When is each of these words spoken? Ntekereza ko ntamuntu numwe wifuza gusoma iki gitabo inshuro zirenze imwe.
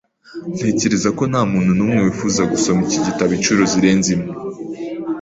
Ntekereza 0.55 1.09
ko 1.17 1.23
ntamuntu 1.31 1.71
numwe 1.77 1.97
wifuza 2.05 2.41
gusoma 2.51 2.81
iki 2.87 2.99
gitabo 3.05 3.31
inshuro 3.37 3.61
zirenze 3.71 4.09
imwe. 4.15 4.31